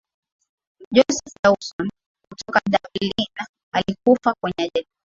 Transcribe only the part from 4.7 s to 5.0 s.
hiyo